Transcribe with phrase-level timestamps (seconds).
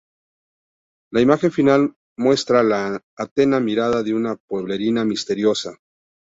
[1.11, 1.85] La imagen final
[2.17, 2.79] muestra la
[3.15, 5.77] atenta mirada de una pueblerina misteriosa.